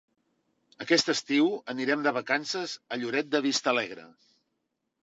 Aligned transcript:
Aquest 0.85 1.11
estiu 1.13 1.51
anirem 1.75 2.07
de 2.09 2.15
vacances 2.17 2.75
a 2.97 3.01
Lloret 3.05 3.31
de 3.37 3.45
Vistalegre. 3.49 4.09